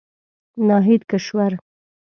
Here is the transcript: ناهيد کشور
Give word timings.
ناهيد 0.67 1.01
کشور 1.11 1.53